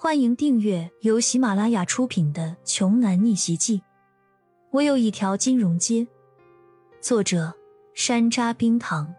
[0.00, 3.78] 欢迎订阅由喜马拉雅出品的《穷男逆袭记》。
[4.70, 6.06] 我有一条金融街。
[7.00, 7.52] 作者：
[7.94, 9.12] 山楂冰糖，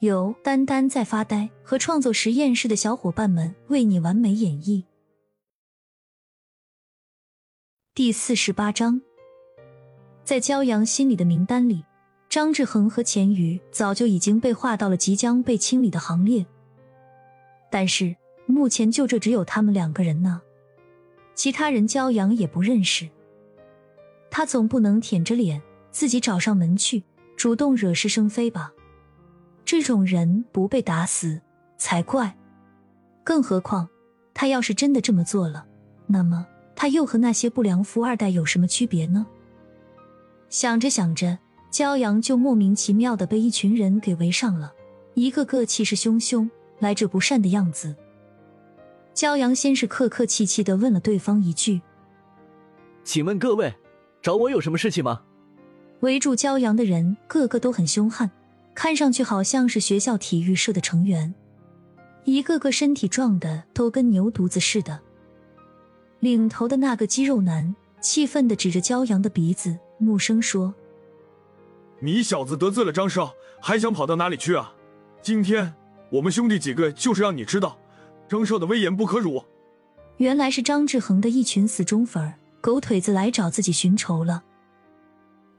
[0.00, 4.84] 由丹丹在发呆和创作实验室的小伙伴们为你完美演绎。
[7.94, 9.00] 第四十八章，
[10.22, 11.82] 在骄阳心里的名单里，
[12.28, 16.44] 张志恒和钱瑜早就已经被划到了即将被清理的行列，
[17.70, 18.14] 但是。
[18.50, 20.40] 目前就这只有他们两个人呢，
[21.34, 23.06] 其他人骄阳也不认识。
[24.30, 25.60] 他总不能舔着脸
[25.90, 27.04] 自己找上门去，
[27.36, 28.72] 主动惹是生非吧？
[29.66, 31.40] 这种人不被打死
[31.76, 32.36] 才怪。
[33.22, 33.86] 更何况
[34.32, 35.66] 他要是真的这么做了，
[36.06, 39.26] 那么他又和那些不良富二代有什么区别呢？
[40.48, 41.38] 想着想着，
[41.70, 44.72] 骄阳就莫名其妙的被一群人给围上了，
[45.12, 47.94] 一个个气势汹汹、来者不善的样子。
[49.18, 51.80] 骄阳先是客客气气的问了对方一句
[53.02, 53.74] ：“请问各位，
[54.22, 55.22] 找我有什么事情吗？”
[56.02, 58.30] 围住骄阳的人个个都很凶悍，
[58.76, 61.34] 看上去好像是学校体育社的成员，
[62.26, 65.00] 一个个身体壮的都跟牛犊子似的。
[66.20, 70.72] 领头的那个肌肉男气愤的指着骄阳的鼻子，怒声说
[71.98, 74.72] ：“你小子得罪了张少，还想跑到哪里去啊？
[75.20, 75.74] 今天
[76.08, 77.76] 我们兄弟几个就是让你知道。”
[78.28, 79.42] 张少的威严不可辱。
[80.18, 84.42] 原来是张志恒的一群死忠粉儿、狗腿子来找自己寻仇了。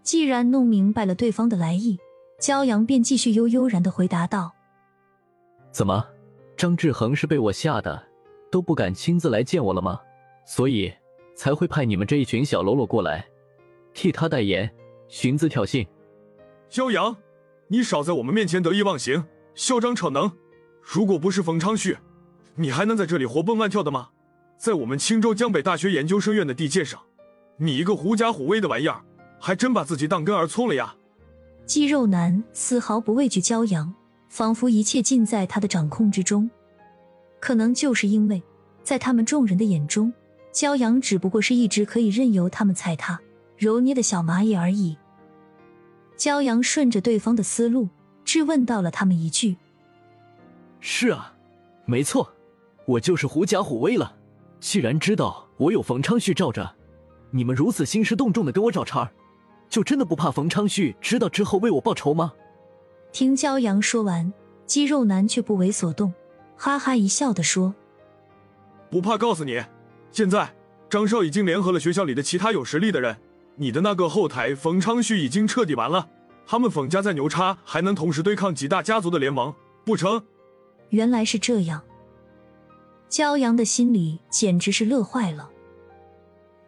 [0.04, 1.98] 既然弄明白了对方的来意，
[2.40, 4.54] 骄阳便继续悠悠然的回答道
[5.72, 6.06] ：“怎么，
[6.58, 8.02] 张志恒是被我吓的
[8.52, 10.00] 都不敢亲自来见我了吗？
[10.46, 10.92] 所以
[11.36, 13.26] 才会派你们这一群小喽啰过来
[13.94, 14.70] 替他代言，
[15.08, 15.88] 寻滋挑衅。
[16.70, 17.16] 骄阳，
[17.68, 20.32] 你少在我们面前得意忘形、嚣张逞能！
[20.82, 21.98] 如果不是冯昌旭……”
[22.60, 24.10] 你还能在这里活蹦乱跳的吗？
[24.58, 27.00] 在我们青州江北大学研究生院的地界上，
[27.56, 29.02] 你一个狐假虎威的玩意儿，
[29.40, 30.94] 还真把自己当根儿葱了呀！
[31.66, 33.96] 肌肉男丝毫不畏惧骄阳，
[34.28, 36.52] 仿佛一切尽在他的掌控之中。
[37.40, 38.44] 可能就是因为，
[38.84, 40.12] 在他们众人的眼中，
[40.52, 43.18] 骄阳只不过是一只可以任由他们踩踏、
[43.56, 44.98] 揉捏的小蚂蚁而已。
[46.18, 47.88] 骄阳顺着对方的思路，
[48.26, 49.56] 质问到了他们一句
[50.82, 51.34] ：“是啊，
[51.86, 52.30] 没错。”
[52.90, 54.16] 我就是狐假虎威了。
[54.60, 56.76] 既然知道我有冯昌旭罩着，
[57.30, 59.12] 你们如此兴师动众的给我找茬儿，
[59.70, 62.34] 就真的不怕冯昌旭知道之后为我报仇吗？
[63.12, 64.34] 听骄阳说完，
[64.66, 66.12] 肌肉男却不为所动，
[66.58, 67.76] 哈哈一笑的说
[68.90, 69.64] ：“不怕，告诉你，
[70.12, 70.56] 现在
[70.90, 73.16] 张少已经联合了学校里的其他有实力的人，
[73.56, 76.10] 你的那个后台冯昌旭已经彻底完了。
[76.48, 79.54] 他们冯家在牛叉，还能同时对抗几大家族的联盟，
[79.86, 80.24] 不成？”
[80.90, 81.80] 原来是这样。
[83.10, 85.50] 骄阳的心里简直是乐坏了。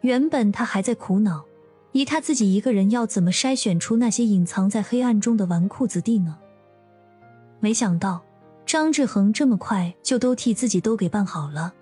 [0.01, 1.45] 原本他还在苦恼，
[1.91, 6.37] 以他自己一个人要怎么筛选出那些隐藏在黑暗中的纨绔子弟呢？
[7.59, 8.23] 没想到
[8.65, 11.73] 张志恒这么快就都替自己都给办好了。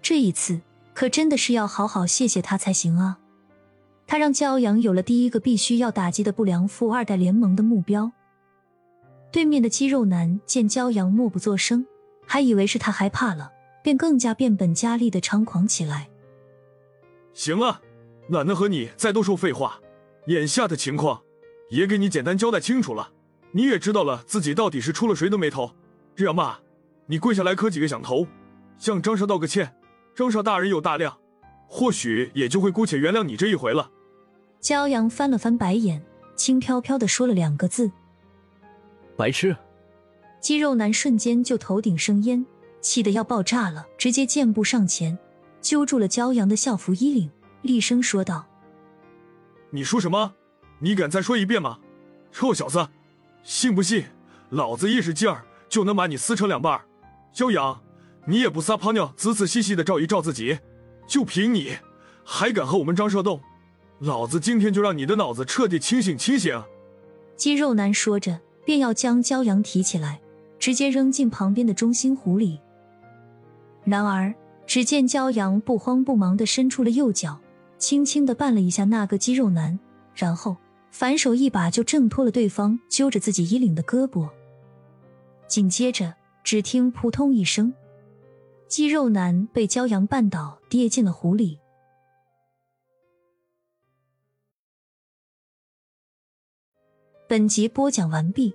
[0.00, 0.60] 这一次
[0.94, 3.18] 可真的是要好好谢谢他才行啊！
[4.06, 8.12] 他让骄阳有了第一个必须要打击的不良富二代联盟的目标。
[9.32, 11.86] 对面的肌肉男见骄阳默不作声，
[12.26, 13.50] 还以为是他害怕了。
[13.82, 16.08] 便更加变本加厉的猖狂起来。
[17.32, 17.80] 行了，
[18.28, 19.80] 懒得和你再多说废话。
[20.26, 21.22] 眼下的情况，
[21.70, 23.10] 也给你简单交代清楚了。
[23.50, 25.72] 你也知道了自己到底是出了谁的眉头。
[26.14, 26.60] 这样吧，
[27.06, 28.26] 你跪下来磕几个响头，
[28.78, 29.74] 向张少道个歉。
[30.14, 31.18] 张少大人有大量，
[31.66, 33.90] 或许也就会姑且原谅你这一回了。
[34.60, 36.04] 骄阳翻了翻白眼，
[36.36, 37.90] 轻飘飘的说了两个字
[39.16, 39.56] ：“白痴。”
[40.38, 42.44] 肌肉男瞬间就头顶生烟。
[42.82, 45.16] 气得要爆炸了，直接箭步上前，
[45.60, 47.30] 揪住了骄阳的校服衣领，
[47.62, 48.46] 厉声说道
[49.70, 50.34] ：“你说什么？
[50.80, 51.78] 你敢再说一遍吗？
[52.32, 52.88] 臭小子，
[53.44, 54.04] 信不信
[54.50, 56.80] 老子一使劲儿就能把你撕成两半？
[57.32, 57.80] 骄阳，
[58.26, 60.58] 你也不撒泡尿，仔仔细细的照一照自己，
[61.06, 61.76] 就凭你
[62.24, 63.40] 还敢和我们张社斗？
[64.00, 66.60] 老子今天就让你的脑子彻底清醒清醒！”
[67.36, 70.20] 肌肉男说着，便要将骄阳提起来，
[70.58, 72.58] 直接扔进旁边的中心湖里。
[73.84, 74.32] 然而，
[74.66, 77.38] 只见骄阳不慌不忙地伸出了右脚，
[77.78, 79.78] 轻轻地绊了一下那个肌肉男，
[80.14, 80.56] 然后
[80.90, 84.28] 反手一把就挣脱了对方揪着自己衣领的胳膊。
[85.48, 86.14] 紧接着，
[86.44, 87.74] 只听扑通一声，
[88.68, 91.58] 肌肉男被骄阳绊倒，跌进了湖里。
[97.28, 98.54] 本集播讲完毕，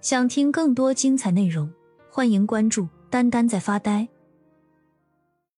[0.00, 1.70] 想听更多精彩内容，
[2.10, 4.08] 欢迎关注“丹丹在发呆”。